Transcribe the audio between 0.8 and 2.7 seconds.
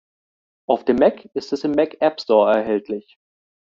dem Mac ist es im Mac App Store